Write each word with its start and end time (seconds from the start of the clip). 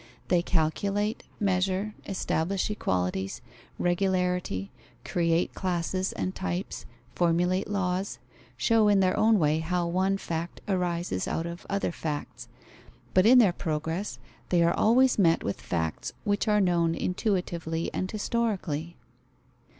They 0.29 0.41
calculate, 0.41 1.21
measure, 1.39 1.93
establish 2.07 2.71
equalities, 2.71 3.39
regularity, 3.77 4.71
create 5.05 5.53
classes 5.53 6.11
and 6.13 6.33
types, 6.33 6.87
formulate 7.13 7.67
laws, 7.69 8.17
show 8.57 8.87
in 8.87 8.99
their 8.99 9.15
own 9.15 9.37
way 9.37 9.59
how 9.59 9.85
one 9.85 10.17
fact 10.17 10.59
arises 10.67 11.27
out 11.27 11.45
of 11.45 11.67
other 11.69 11.91
facts; 11.91 12.47
but 13.13 13.27
in 13.27 13.37
their 13.37 13.53
progress 13.53 14.17
they 14.49 14.63
are 14.63 14.73
always 14.73 15.19
met 15.19 15.43
with 15.43 15.61
facts 15.61 16.13
which 16.23 16.47
are 16.47 16.59
known 16.59 16.95
intuitively 16.95 17.91
and 17.93 18.09
historically. 18.09 18.97